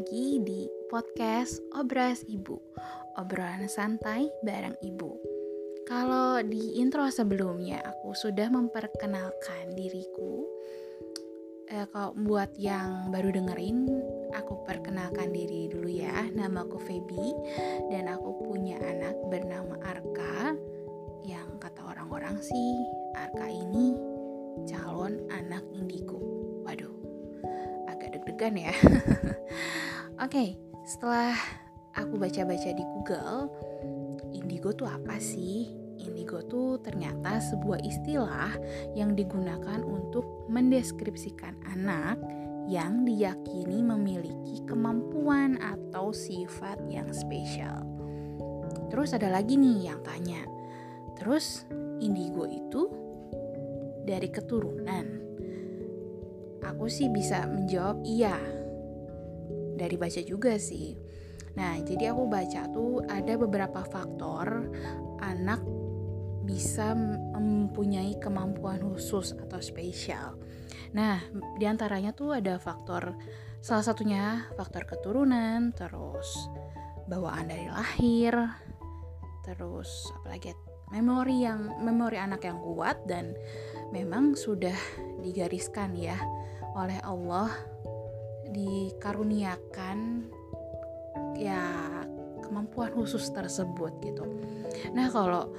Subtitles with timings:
[0.00, 2.56] lagi di podcast Obras Ibu,
[3.20, 5.12] obrolan santai bareng Ibu.
[5.84, 10.48] Kalau di intro sebelumnya aku sudah memperkenalkan diriku.
[11.68, 13.92] Eh, kalau buat yang baru dengerin,
[14.32, 16.32] aku perkenalkan diri dulu ya.
[16.32, 17.36] Nama aku Feby
[17.92, 20.56] dan aku punya anak bernama Arka.
[21.28, 22.72] Yang kata orang-orang sih,
[23.20, 23.92] Arka ini
[24.64, 26.16] calon anak indigo.
[26.64, 26.99] Waduh,
[28.10, 28.74] agak deg-degan ya.
[30.18, 30.48] Oke, okay,
[30.82, 31.38] setelah
[31.94, 33.46] aku baca-baca di Google,
[34.34, 35.70] indigo tuh apa sih?
[36.02, 38.50] Indigo tuh ternyata sebuah istilah
[38.98, 42.18] yang digunakan untuk mendeskripsikan anak
[42.66, 47.86] yang diyakini memiliki kemampuan atau sifat yang spesial.
[48.90, 50.42] Terus ada lagi nih yang tanya,
[51.14, 51.62] terus
[52.02, 52.90] indigo itu
[54.02, 55.29] dari keturunan?
[56.64, 58.36] Aku sih bisa menjawab iya,
[59.80, 60.96] dari baca juga sih.
[61.56, 64.70] Nah, jadi aku baca tuh ada beberapa faktor
[65.18, 65.60] anak
[66.44, 66.94] bisa
[67.36, 70.36] mempunyai kemampuan khusus atau spesial.
[70.92, 71.22] Nah,
[71.56, 73.14] di antaranya tuh ada faktor
[73.60, 76.28] salah satunya faktor keturunan, terus
[77.06, 78.34] bawaan dari lahir,
[79.46, 80.54] terus apalagi
[80.90, 83.34] memori yang memori anak yang kuat dan
[83.94, 84.74] memang sudah
[85.22, 86.16] digariskan ya
[86.74, 87.52] oleh Allah
[88.50, 90.26] dikaruniakan
[91.38, 91.62] ya
[92.42, 94.26] kemampuan khusus tersebut gitu.
[94.90, 95.54] Nah, kalau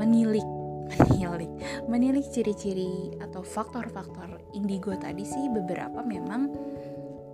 [0.00, 0.46] menilik
[1.20, 1.52] menilik
[1.86, 6.50] menilik ciri-ciri atau faktor-faktor indigo tadi sih beberapa memang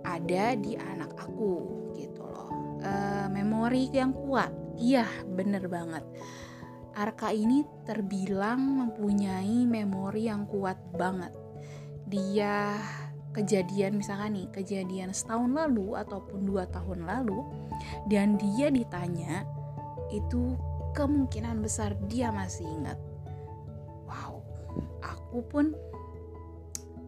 [0.05, 1.53] ada di anak aku
[1.97, 2.79] gitu loh.
[2.83, 2.91] E,
[3.31, 4.51] memori yang kuat.
[4.77, 6.05] Iya, bener banget.
[6.97, 11.33] Arka ini terbilang mempunyai memori yang kuat banget.
[12.07, 12.79] Dia
[13.35, 17.45] kejadian misalkan nih kejadian setahun lalu ataupun dua tahun lalu
[18.09, 19.45] dan dia ditanya
[20.09, 20.57] itu
[20.97, 22.97] kemungkinan besar dia masih ingat.
[24.09, 24.41] Wow
[25.03, 25.65] aku pun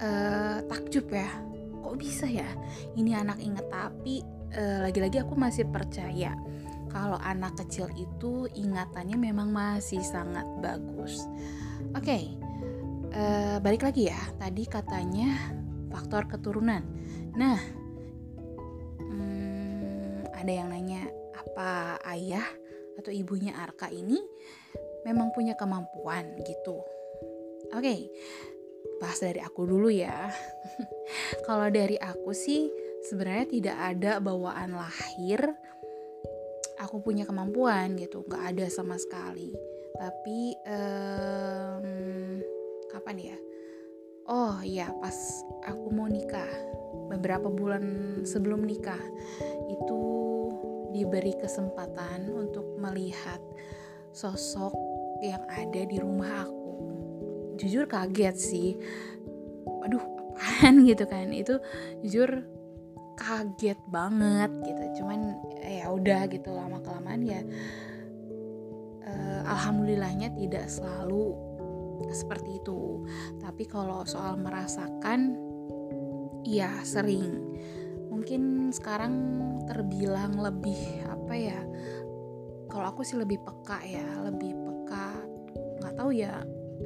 [0.04, 1.30] uh, takjub ya.
[1.80, 2.46] Kok bisa ya?
[2.94, 4.22] Ini anak inget tapi
[4.54, 6.36] uh, lagi-lagi aku masih percaya
[6.90, 11.26] kalau anak kecil itu ingatannya memang masih sangat bagus.
[11.96, 12.24] Oke okay,
[13.14, 15.54] uh, balik lagi ya tadi katanya
[15.90, 16.84] faktor keturunan.
[17.34, 17.60] Nah,
[19.02, 22.46] hmm, ada yang nanya apa ayah
[23.00, 24.20] atau ibunya Arka ini
[25.08, 26.84] memang punya kemampuan gitu.
[27.70, 28.00] Oke, okay,
[29.02, 30.30] bahas dari aku dulu ya.
[31.48, 32.70] Kalau dari aku sih
[33.06, 35.40] sebenarnya tidak ada bawaan lahir
[36.80, 39.52] aku punya kemampuan gitu, nggak ada sama sekali.
[40.00, 41.88] Tapi um,
[43.10, 43.38] kapan ya?
[44.30, 45.18] oh iya pas
[45.66, 46.46] aku mau nikah.
[47.10, 47.82] Beberapa bulan
[48.22, 49.02] sebelum nikah.
[49.66, 50.02] Itu
[50.94, 53.42] diberi kesempatan untuk melihat
[54.14, 54.78] sosok
[55.26, 56.70] yang ada di rumah aku.
[57.58, 58.78] Jujur kaget sih.
[59.90, 61.34] Aduh apaan gitu kan.
[61.34, 61.58] Itu
[62.06, 62.46] jujur
[63.18, 65.02] kaget banget gitu.
[65.02, 65.34] Cuman
[65.66, 67.42] ya udah gitu lama kelamaan ya
[69.02, 71.49] uh, alhamdulillahnya tidak selalu
[72.12, 73.04] seperti itu.
[73.42, 75.36] Tapi kalau soal merasakan,
[76.48, 77.56] ya sering.
[78.10, 79.14] Mungkin sekarang
[79.70, 81.60] terbilang lebih apa ya?
[82.70, 85.08] Kalau aku sih lebih peka ya, lebih peka.
[85.82, 86.44] Nggak tahu ya,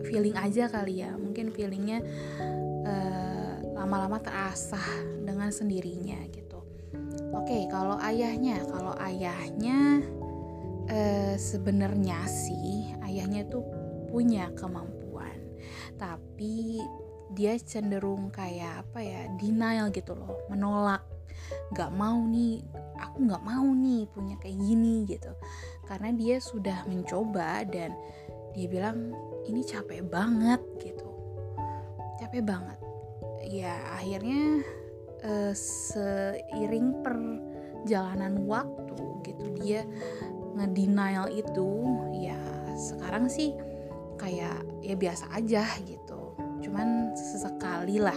[0.07, 1.11] feeling aja kali ya.
[1.15, 1.99] Mungkin feelingnya
[2.87, 4.85] uh, lama-lama terasah
[5.23, 6.59] dengan sendirinya gitu.
[7.33, 10.05] Oke, kalau ayahnya, kalau ayahnya
[10.87, 13.65] uh, sebenarnya sih ayahnya tuh
[14.13, 15.02] punya kemampuan
[16.03, 16.83] tapi
[17.31, 20.99] dia cenderung kayak apa ya denial gitu loh menolak.
[21.71, 22.59] Nggak mau nih
[22.99, 25.31] aku nggak mau nih punya kayak gini gitu.
[25.87, 27.95] Karena dia sudah mencoba dan
[28.51, 29.15] dia bilang
[29.47, 31.07] ini capek banget gitu.
[32.19, 32.79] Capek banget.
[33.47, 34.59] Ya akhirnya
[35.23, 39.87] uh, seiring perjalanan waktu gitu dia
[40.59, 41.71] ngedenial itu.
[42.13, 42.37] Ya
[42.75, 43.55] sekarang sih
[44.23, 46.39] kayak ya biasa aja gitu.
[46.63, 48.15] Cuman sesekali lah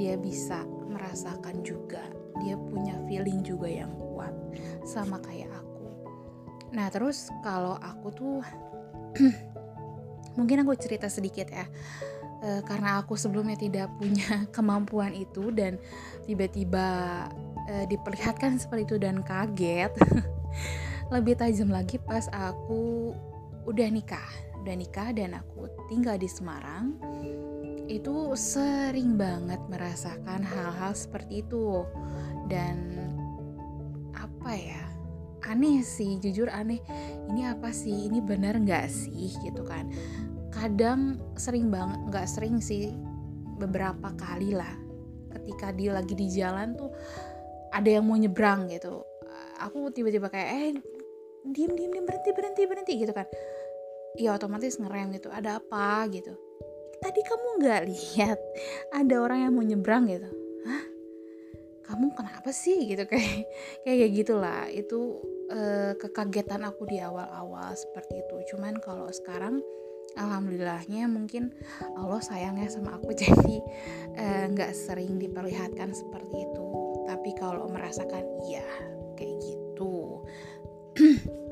[0.00, 2.00] dia bisa merasakan juga.
[2.40, 4.32] Dia punya feeling juga yang kuat
[4.88, 5.84] sama kayak aku.
[6.72, 8.36] Nah terus kalau aku tuh
[10.38, 11.68] mungkin aku cerita sedikit ya.
[12.38, 15.76] E, karena aku sebelumnya tidak punya kemampuan itu dan
[16.24, 16.88] tiba-tiba
[17.68, 19.92] e, diperlihatkan seperti itu dan kaget.
[21.12, 23.12] Lebih tajam lagi pas aku
[23.68, 26.92] udah nikah udah nikah dan aku tinggal di Semarang
[27.88, 31.88] itu sering banget merasakan hal-hal seperti itu.
[32.52, 32.76] Dan
[34.12, 34.84] apa ya
[35.48, 36.84] aneh sih jujur aneh.
[37.32, 38.12] Ini apa sih?
[38.12, 39.32] Ini benar nggak sih?
[39.40, 39.88] Gitu kan.
[40.52, 42.92] Kadang sering banget nggak sering sih
[43.56, 44.76] beberapa kali lah.
[45.32, 46.92] Ketika dia lagi di jalan tuh
[47.72, 49.00] ada yang mau nyebrang gitu.
[49.64, 50.70] Aku tiba-tiba kayak eh
[51.48, 53.24] diem diem diem berhenti berhenti berhenti gitu kan
[54.16, 56.06] ya otomatis ngerem gitu ada apa?
[56.08, 56.32] gitu.
[56.98, 58.38] Tadi kamu nggak lihat
[58.90, 60.08] ada orang yang mau nyebrang?
[60.08, 60.30] gitu.
[60.66, 60.84] Hah?
[61.90, 62.88] Kamu kenapa sih?
[62.88, 63.46] gitu kayak
[63.84, 64.66] kayak gitulah.
[64.70, 65.22] Itu
[65.52, 68.36] uh, kekagetan aku di awal-awal seperti itu.
[68.54, 69.60] Cuman kalau sekarang
[70.18, 71.54] alhamdulillahnya mungkin
[71.94, 73.14] Allah sayangnya sama aku.
[73.22, 73.62] Jadi
[74.18, 76.66] eh, nggak uh, sering diperlihatkan seperti itu.
[77.06, 78.66] Tapi kalau merasakan iya
[79.18, 80.22] kayak gitu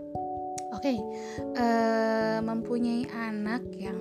[0.86, 1.02] okay.
[1.02, 3.98] uh, eh, mempunyai anak yang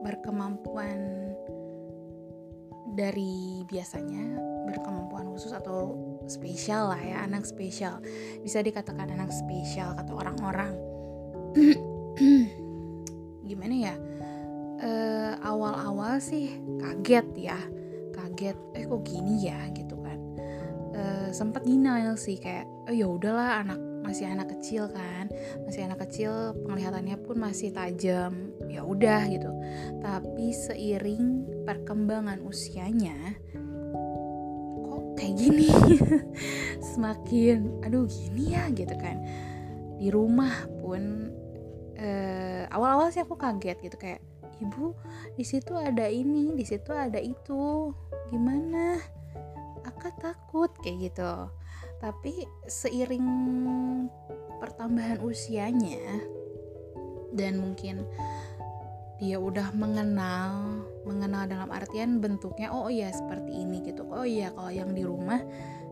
[0.00, 0.96] berkemampuan
[2.96, 5.92] dari biasanya berkemampuan khusus atau
[6.24, 8.00] spesial lah ya anak spesial.
[8.40, 10.72] Bisa dikatakan anak spesial kata orang-orang.
[13.48, 13.94] Gimana ya?
[14.80, 17.60] Uh, awal-awal sih kaget ya.
[18.16, 19.68] Kaget eh kok gini ya?
[19.76, 20.18] Gitu kan.
[20.96, 25.30] Uh, sempat denial sih kayak oh ya udahlah anak masih anak kecil kan.
[25.62, 28.50] Masih anak kecil penglihatannya pun masih tajam.
[28.66, 29.46] Ya udah gitu.
[30.02, 33.38] Tapi seiring perkembangan usianya
[34.90, 35.70] kok kayak gini?
[36.90, 39.22] Semakin aduh gini ya gitu kan.
[40.02, 41.30] Di rumah pun
[41.94, 44.18] uh, awal-awal sih aku kaget gitu kayak
[44.60, 44.92] ibu
[45.38, 47.94] di situ ada ini di situ ada itu.
[48.34, 48.98] Gimana?
[49.86, 51.32] Aku takut kayak gitu
[52.00, 53.28] tapi seiring
[54.60, 56.00] pertambahan usianya
[57.36, 58.08] dan mungkin
[59.20, 64.08] dia udah mengenal mengenal dalam artian bentuknya oh iya seperti ini gitu.
[64.08, 65.44] Oh iya kalau yang di rumah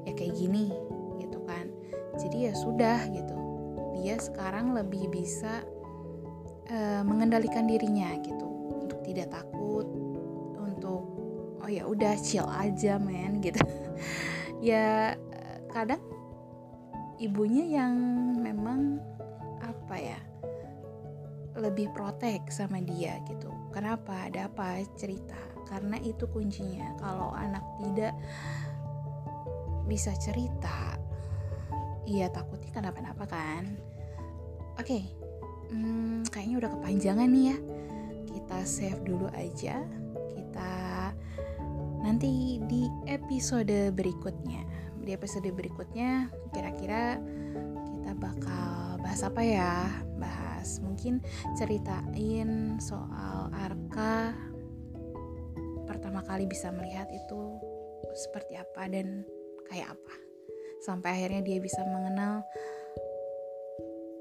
[0.09, 0.73] ya kayak gini
[1.21, 1.69] gitu kan.
[2.17, 3.37] Jadi ya sudah gitu.
[4.01, 5.61] Dia sekarang lebih bisa
[6.73, 8.49] uh, mengendalikan dirinya gitu.
[8.81, 9.85] Untuk tidak takut
[10.57, 11.05] untuk
[11.61, 13.61] oh ya udah chill aja men gitu.
[14.59, 15.15] Ya
[15.79, 16.03] kadang
[17.23, 17.95] ibunya yang
[18.43, 18.99] memang
[19.63, 20.19] apa ya
[21.55, 23.51] lebih protek sama dia gitu.
[23.71, 24.27] Kenapa?
[24.27, 24.83] Ada apa?
[24.99, 25.39] Cerita.
[25.71, 26.99] Karena itu kuncinya.
[26.99, 28.15] Kalau anak tidak
[29.87, 30.99] bisa cerita
[32.09, 33.65] iya takutnya kenapa-napa kan.
[34.79, 35.03] Oke okay,
[35.71, 37.57] hmm, kayaknya udah kepanjangan nih ya.
[38.35, 39.79] Kita save dulu aja.
[40.35, 40.73] Kita
[42.03, 44.78] nanti di episode berikutnya
[45.09, 47.17] di episode berikutnya kira-kira
[47.97, 49.89] kita bakal bahas apa ya?
[50.21, 51.25] Bahas mungkin
[51.57, 54.37] ceritain soal Arka
[55.89, 57.41] pertama kali bisa melihat itu
[58.21, 59.25] seperti apa dan
[59.73, 60.15] kayak apa.
[60.85, 62.45] Sampai akhirnya dia bisa mengenal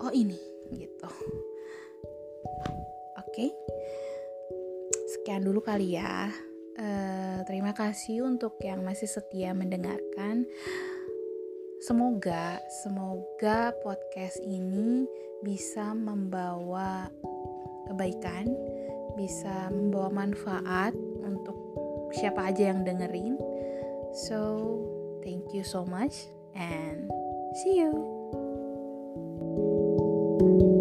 [0.07, 0.39] oh ini
[0.71, 1.11] gitu.
[3.19, 3.49] Oke okay.
[5.11, 6.31] sekian dulu kali ya
[6.77, 10.45] uh, terima kasih untuk yang masih setia mendengarkan.
[11.77, 15.05] Semoga semoga podcast ini
[15.45, 17.05] bisa membawa
[17.85, 18.49] kebaikan
[19.17, 20.93] bisa membawa manfaat
[21.25, 21.57] untuk
[22.13, 23.37] siapa aja yang dengerin.
[24.13, 24.37] So
[25.25, 27.09] thank you so much and
[27.61, 27.91] see you
[30.37, 30.76] thank you